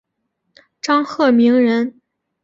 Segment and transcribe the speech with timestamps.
[0.81, 2.01] 张鹤鸣人。